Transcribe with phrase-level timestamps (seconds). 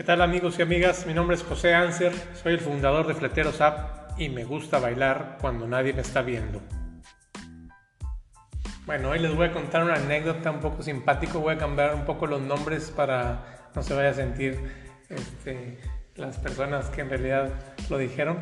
[0.00, 1.04] ¿Qué tal amigos y amigas?
[1.04, 5.36] Mi nombre es José Anser, soy el fundador de Fleteros App y me gusta bailar
[5.42, 6.62] cuando nadie me está viendo.
[8.86, 12.06] Bueno, hoy les voy a contar una anécdota un poco simpático, voy a cambiar un
[12.06, 14.58] poco los nombres para no se vaya a sentir
[15.10, 15.78] este,
[16.16, 17.50] las personas que en realidad
[17.90, 18.38] lo dijeron.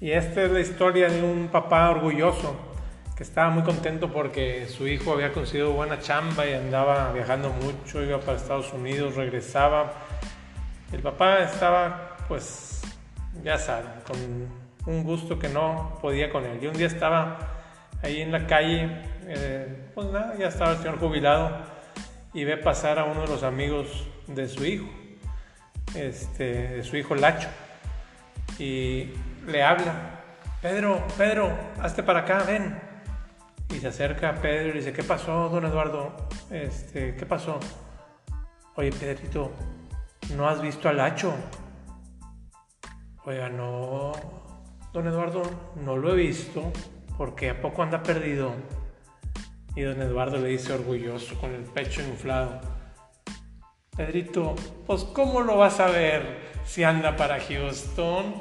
[0.00, 2.54] Y esta es la historia de un papá orgulloso
[3.16, 8.04] que estaba muy contento porque su hijo había conseguido buena chamba y andaba viajando mucho,
[8.04, 9.94] iba para Estados Unidos, regresaba
[10.92, 12.82] el papá estaba, pues,
[13.42, 16.58] ya saben, con un gusto que no podía con él.
[16.62, 17.38] Y un día estaba
[18.02, 21.50] ahí en la calle, eh, pues nada, ya estaba el señor jubilado
[22.32, 24.88] y ve pasar a uno de los amigos de su hijo,
[25.94, 27.48] este, de su hijo Lacho,
[28.58, 29.12] y
[29.46, 30.20] le habla,
[30.62, 31.50] Pedro, Pedro,
[31.80, 32.78] hazte para acá, ven.
[33.70, 36.12] Y se acerca a Pedro y dice, ¿qué pasó, don Eduardo?
[36.50, 37.60] Este, ¿Qué pasó?
[38.74, 39.52] Oye, Pedrito,
[40.36, 41.34] ¿No has visto al hacho?
[43.24, 44.12] Oiga, no,
[44.92, 45.42] don Eduardo,
[45.84, 46.72] no lo he visto,
[47.18, 48.52] porque a poco anda perdido.
[49.74, 52.60] Y don Eduardo le dice orgulloso, con el pecho inflado,
[53.96, 54.54] Pedrito,
[54.86, 56.22] pues ¿cómo lo vas a ver
[56.64, 58.34] si anda para Houston?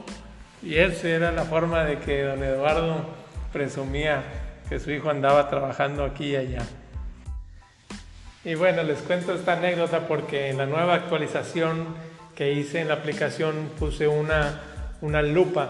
[0.63, 3.05] Y esa era la forma de que don Eduardo
[3.51, 4.23] presumía
[4.69, 6.61] que su hijo andaba trabajando aquí y allá.
[8.50, 11.86] Y bueno, les cuento esta anécdota porque en la nueva actualización
[12.33, 14.61] que hice en la aplicación puse una,
[15.02, 15.69] una lupa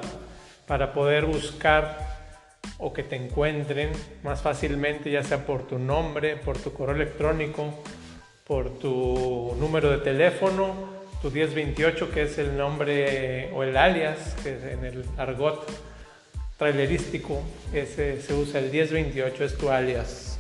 [0.65, 1.97] para poder buscar
[2.77, 3.91] o que te encuentren
[4.23, 7.83] más fácilmente, ya sea por tu nombre, por tu correo electrónico,
[8.47, 10.73] por tu número de teléfono,
[11.21, 15.69] tu 1028, que es el nombre o el alias, que en el argot
[16.57, 17.41] trailerístico,
[17.73, 20.38] ese se usa el 1028, es tu alias.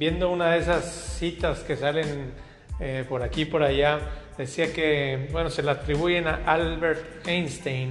[0.00, 0.86] Viendo una de esas
[1.18, 2.32] citas que salen
[2.80, 4.00] eh, por aquí por allá,
[4.38, 7.90] decía que, bueno, se la atribuyen a Albert Einstein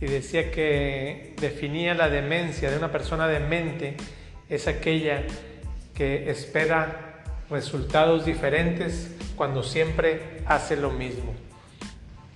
[0.00, 3.98] y decía que definía la demencia de una persona demente
[4.48, 5.24] es aquella
[5.94, 11.34] que espera resultados diferentes cuando siempre hace lo mismo.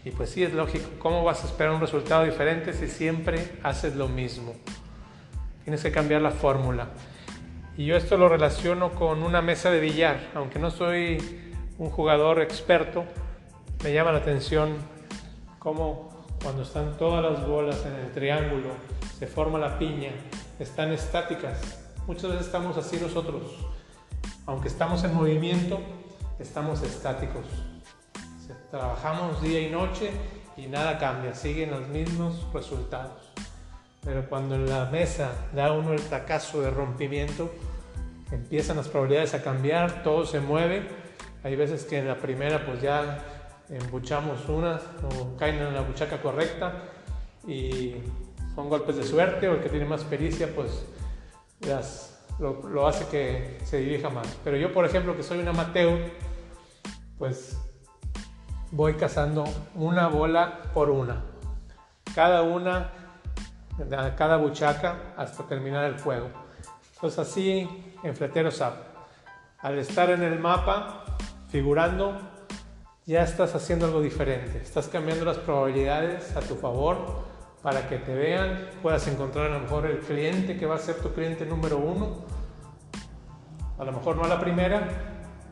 [0.04, 3.96] Y pues sí, es lógico, ¿cómo vas a esperar un resultado diferente si siempre haces
[3.96, 4.54] lo mismo?
[5.64, 6.88] Tienes que cambiar la fórmula.
[7.76, 10.30] Y yo esto lo relaciono con una mesa de billar.
[10.34, 13.04] Aunque no soy un jugador experto,
[13.84, 14.76] me llama la atención
[15.58, 18.70] cómo cuando están todas las bolas en el triángulo,
[19.18, 20.10] se forma la piña,
[20.58, 21.82] están estáticas.
[22.06, 23.42] Muchas veces estamos así nosotros.
[24.46, 25.80] Aunque estamos en movimiento,
[26.38, 27.44] estamos estáticos.
[28.70, 30.12] Trabajamos día y noche
[30.56, 33.25] y nada cambia, siguen los mismos resultados.
[34.06, 37.52] Pero cuando en la mesa da uno el tacazo de rompimiento,
[38.30, 40.86] empiezan las probabilidades a cambiar, todo se mueve.
[41.42, 43.18] Hay veces que en la primera pues ya
[43.68, 46.84] embuchamos unas o caen en la buchaca correcta
[47.48, 47.96] y
[48.54, 50.86] son golpes de suerte o el que tiene más pericia pues
[52.38, 54.38] lo, lo, hace que se dirija más.
[54.44, 55.98] Pero yo por ejemplo que soy un amateur
[57.18, 57.58] pues
[58.70, 59.42] voy cazando
[59.74, 61.24] una bola por una.
[62.14, 63.05] Cada una
[64.16, 66.28] cada buchaca hasta terminar el juego.
[66.94, 67.68] Entonces así
[68.02, 68.76] en Fleteros App,
[69.58, 71.04] al estar en el mapa
[71.48, 72.18] figurando,
[73.06, 77.24] ya estás haciendo algo diferente, estás cambiando las probabilidades a tu favor
[77.62, 80.96] para que te vean, puedas encontrar a lo mejor el cliente que va a ser
[80.96, 82.24] tu cliente número uno,
[83.78, 84.88] a lo mejor no a la primera,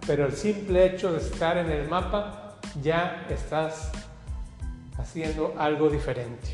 [0.06, 3.92] pero el simple hecho de estar en el mapa ya estás
[4.98, 6.52] haciendo algo diferente.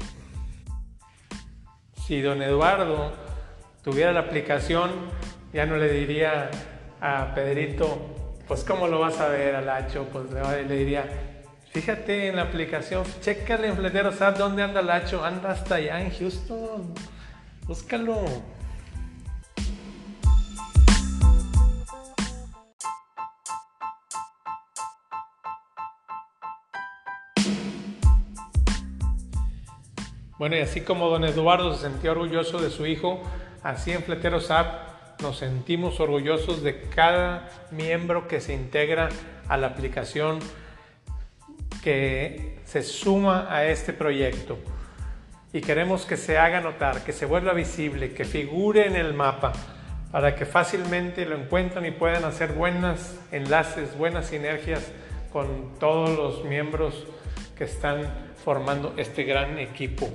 [2.10, 3.12] Si don Eduardo
[3.84, 4.90] tuviera la aplicación,
[5.52, 6.50] ya no le diría
[7.00, 8.16] a Pedrito,
[8.48, 11.04] pues cómo lo vas a ver al hacho, pues le, diría,
[11.70, 16.00] fíjate en la aplicación, chécale en Fletero ¿sabes dónde anda el hacho, anda hasta allá
[16.00, 16.92] en Houston,
[17.68, 18.24] búscalo.
[30.40, 33.20] Bueno, y así como don Eduardo se sentía orgulloso de su hijo,
[33.62, 39.10] así en Fleteros App nos sentimos orgullosos de cada miembro que se integra
[39.48, 40.38] a la aplicación
[41.82, 44.56] que se suma a este proyecto.
[45.52, 49.52] Y queremos que se haga notar, que se vuelva visible, que figure en el mapa,
[50.10, 54.90] para que fácilmente lo encuentren y puedan hacer buenos enlaces, buenas sinergias
[55.34, 57.06] con todos los miembros
[57.58, 58.10] que están
[58.42, 60.08] formando este gran equipo.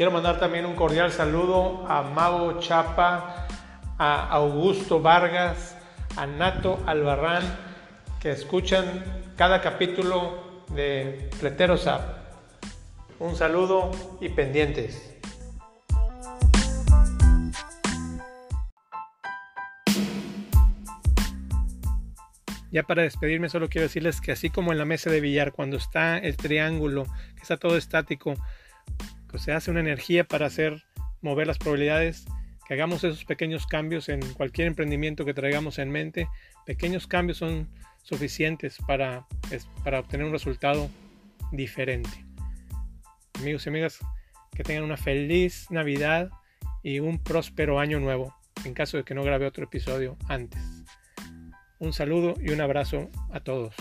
[0.00, 3.46] Quiero mandar también un cordial saludo a Mago Chapa,
[3.98, 5.76] a Augusto Vargas,
[6.16, 7.42] a Nato Albarrán,
[8.18, 9.04] que escuchan
[9.36, 12.16] cada capítulo de Fleteros App.
[13.18, 13.90] Un saludo
[14.22, 15.20] y pendientes.
[22.72, 25.76] Ya para despedirme solo quiero decirles que así como en la mesa de billar, cuando
[25.76, 27.04] está el triángulo,
[27.36, 28.32] que está todo estático,
[29.38, 30.82] se hace una energía para hacer
[31.22, 32.26] mover las probabilidades,
[32.66, 36.28] que hagamos esos pequeños cambios en cualquier emprendimiento que traigamos en mente.
[36.66, 37.68] Pequeños cambios son
[38.02, 39.26] suficientes para,
[39.84, 40.88] para obtener un resultado
[41.52, 42.24] diferente.
[43.34, 43.98] Amigos y amigas,
[44.54, 46.30] que tengan una feliz Navidad
[46.82, 48.34] y un próspero año nuevo,
[48.64, 50.60] en caso de que no grabe otro episodio antes.
[51.78, 53.74] Un saludo y un abrazo a todos.